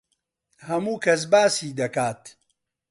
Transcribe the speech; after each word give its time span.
هەموو 0.67 1.01
کەس 1.05 1.21
باسی 1.31 1.75
دەکات. 1.79 2.21